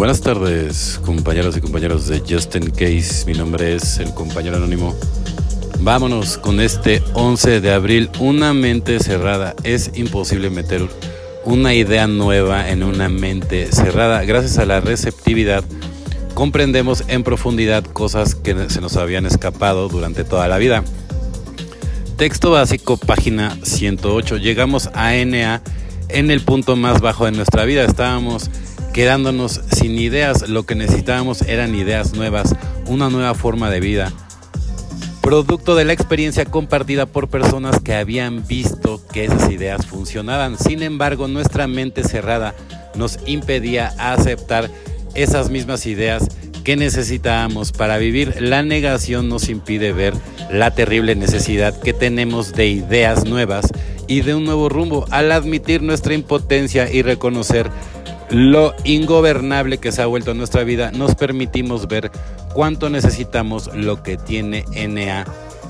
[0.00, 3.26] Buenas tardes, compañeros y compañeros de Justin Case.
[3.26, 4.96] Mi nombre es el compañero anónimo.
[5.80, 8.08] Vámonos con este 11 de abril.
[8.18, 9.54] Una mente cerrada.
[9.62, 10.88] Es imposible meter
[11.44, 14.24] una idea nueva en una mente cerrada.
[14.24, 15.64] Gracias a la receptividad
[16.32, 20.82] comprendemos en profundidad cosas que se nos habían escapado durante toda la vida.
[22.16, 24.38] Texto básico, página 108.
[24.38, 25.60] Llegamos a NA
[26.08, 27.84] en el punto más bajo de nuestra vida.
[27.84, 28.50] Estábamos
[28.92, 30.48] quedándonos sin ideas.
[30.48, 32.54] Lo que necesitábamos eran ideas nuevas,
[32.86, 34.12] una nueva forma de vida
[35.30, 40.58] producto de la experiencia compartida por personas que habían visto que esas ideas funcionaban.
[40.58, 42.54] Sin embargo, nuestra mente cerrada
[42.96, 44.68] nos impedía aceptar
[45.14, 46.26] esas mismas ideas
[46.64, 48.40] que necesitábamos para vivir.
[48.40, 50.14] La negación nos impide ver
[50.50, 53.66] la terrible necesidad que tenemos de ideas nuevas
[54.08, 55.06] y de un nuevo rumbo.
[55.10, 57.70] Al admitir nuestra impotencia y reconocer
[58.30, 62.10] lo ingobernable que se ha vuelto nuestra vida, nos permitimos ver
[62.54, 65.24] cuánto necesitamos lo que tiene NA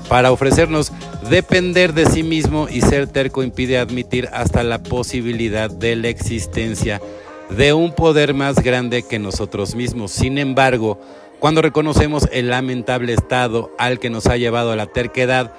[0.07, 0.91] para ofrecernos.
[1.29, 7.01] Depender de sí mismo y ser terco impide admitir hasta la posibilidad de la existencia
[7.49, 10.11] de un poder más grande que nosotros mismos.
[10.11, 10.99] Sin embargo,
[11.39, 15.53] cuando reconocemos el lamentable estado al que nos ha llevado la terquedad,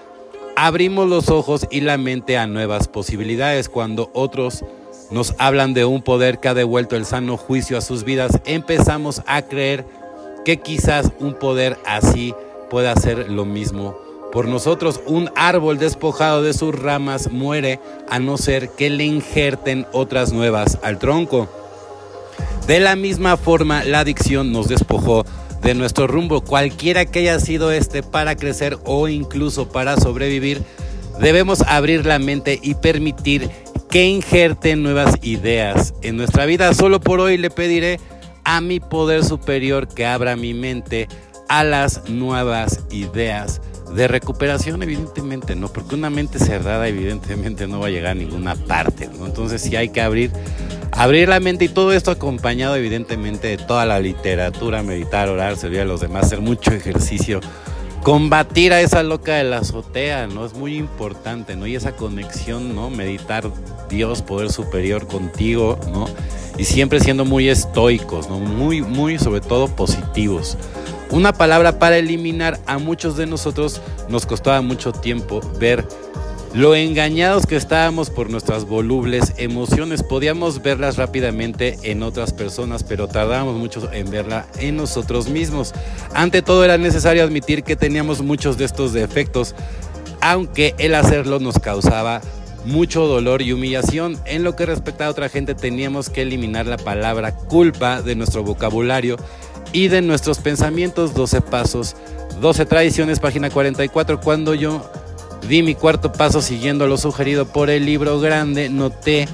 [0.57, 3.69] abrimos los ojos y la mente a nuevas posibilidades.
[3.69, 4.65] Cuando otros
[5.13, 9.23] nos hablan de un poder que ha devuelto el sano juicio a sus vidas, empezamos
[9.27, 9.85] a creer
[10.45, 12.35] que quizás un poder así
[12.71, 13.97] pueda hacer lo mismo
[14.33, 15.01] por nosotros.
[15.07, 17.79] Un árbol despojado de sus ramas muere
[18.09, 21.49] a no ser que le injerten otras nuevas al tronco.
[22.67, 25.25] De la misma forma, la adicción nos despojó
[25.63, 30.63] de nuestro rumbo, cualquiera que haya sido este, para crecer o incluso para sobrevivir.
[31.21, 33.51] Debemos abrir la mente y permitir
[33.93, 36.73] que injerten nuevas ideas en nuestra vida.
[36.73, 38.01] Solo por hoy le pediré
[38.43, 41.09] a mi poder superior que abra mi mente
[41.51, 43.61] a las nuevas ideas
[43.95, 45.71] de recuperación, evidentemente, ¿no?
[45.71, 49.11] Porque una mente cerrada, evidentemente, no va a llegar a ninguna parte.
[49.23, 50.33] Entonces sí hay que abrir,
[50.93, 55.81] abrir la mente y todo esto acompañado, evidentemente, de toda la literatura, meditar, orar, servir
[55.81, 57.41] a los demás, hacer mucho ejercicio,
[58.03, 60.45] combatir a esa loca de la azotea, ¿no?
[60.45, 61.67] Es muy importante, ¿no?
[61.67, 62.91] Y esa conexión, ¿no?
[62.91, 63.45] Meditar
[63.89, 66.07] Dios, poder superior contigo, ¿no?
[66.59, 68.39] Y siempre siendo muy estoicos, ¿no?
[68.39, 70.57] Muy, muy, sobre todo positivos.
[71.11, 75.87] Una palabra para eliminar a muchos de nosotros nos costaba mucho tiempo ver
[76.55, 80.03] lo engañados que estábamos por nuestras volubles emociones.
[80.03, 85.73] Podíamos verlas rápidamente en otras personas, pero tardábamos mucho en verla en nosotros mismos.
[86.15, 89.55] Ante todo era necesario admitir que teníamos muchos de estos defectos,
[90.21, 92.21] aunque el hacerlo nos causaba
[92.67, 94.19] mucho dolor y humillación.
[94.27, 98.45] En lo que respecta a otra gente teníamos que eliminar la palabra culpa de nuestro
[98.45, 99.17] vocabulario
[99.73, 101.15] y de nuestros pensamientos.
[101.15, 101.97] 12 pasos,
[102.43, 104.21] 12 tradiciones, página 44.
[104.21, 104.83] Cuando yo
[105.49, 109.29] Di mi cuarto paso siguiendo lo sugerido por el libro grande, noté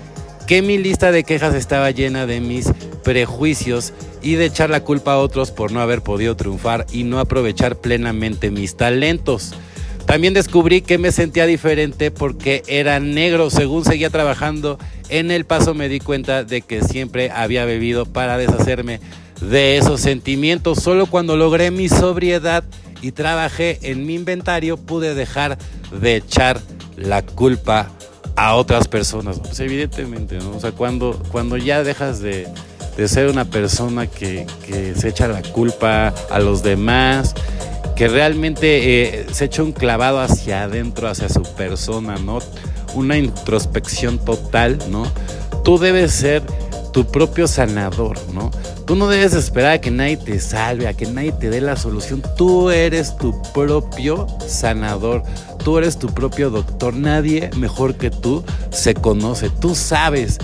[0.46, 2.72] que mi lista de quejas estaba llena de mis
[3.04, 3.92] prejuicios
[4.22, 7.76] y de echar la culpa a otros por no haber podido triunfar y no aprovechar
[7.76, 9.54] plenamente mis talentos.
[10.06, 13.50] También descubrí que me sentía diferente porque era negro.
[13.50, 14.78] Según seguía trabajando
[15.10, 19.00] en el paso me di cuenta de que siempre había bebido para deshacerme
[19.42, 20.78] de esos sentimientos.
[20.78, 22.64] Solo cuando logré mi sobriedad
[23.02, 25.58] y trabajé en mi inventario, pude dejar
[26.00, 26.60] de echar
[26.96, 27.90] la culpa
[28.36, 29.40] a otras personas.
[29.58, 30.56] Evidentemente, ¿no?
[30.56, 32.46] O sea, cuando, cuando ya dejas de,
[33.06, 34.46] ser una persona que,
[34.96, 37.34] se echa la culpa a los demás,
[37.96, 42.38] que realmente eh, se echa un clavado hacia adentro, hacia su persona, ¿no?
[42.94, 45.04] Una introspección total, ¿no?
[45.64, 46.42] Tú debes ser
[46.92, 48.50] tu propio sanador, ¿no?
[48.86, 51.76] Tú no debes esperar a que nadie te salve, a que nadie te dé la
[51.76, 52.22] solución.
[52.36, 55.22] Tú eres tu propio sanador.
[55.62, 56.94] Tú eres tu propio doctor.
[56.94, 59.50] Nadie mejor que tú se conoce.
[59.50, 60.38] Tú sabes.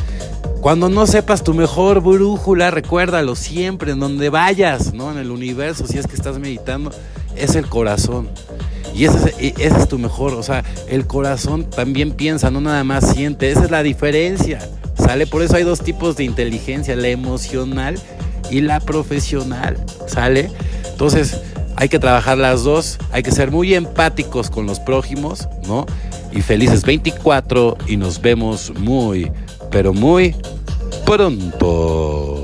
[0.60, 5.12] Cuando no sepas tu mejor brújula, recuérdalo siempre, en donde vayas, ¿no?
[5.12, 6.90] En el universo, si es que estás meditando,
[7.36, 8.28] es el corazón.
[8.94, 13.10] Y ese, ese es tu mejor, o sea, el corazón también piensa, no nada más
[13.10, 13.50] siente.
[13.50, 14.58] Esa es la diferencia.
[15.04, 15.26] ¿Sale?
[15.26, 17.98] Por eso hay dos tipos de inteligencia, la emocional
[18.50, 20.50] y la profesional, ¿sale?
[20.90, 21.40] Entonces,
[21.76, 25.84] hay que trabajar las dos, hay que ser muy empáticos con los prójimos, ¿no?
[26.32, 29.30] Y felices 24 y nos vemos muy,
[29.70, 30.34] pero muy
[31.04, 32.43] pronto.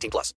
[0.00, 0.34] 18 plus.